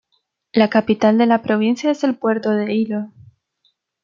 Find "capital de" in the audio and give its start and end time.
0.71-1.27